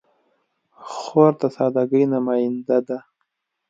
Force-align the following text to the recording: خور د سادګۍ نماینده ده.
خور 0.95 1.31
د 1.39 1.41
سادګۍ 1.55 2.03
نماینده 2.13 2.77
ده. 2.87 2.97